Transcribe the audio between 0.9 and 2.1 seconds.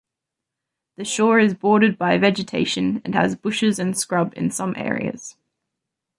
The shore is bordered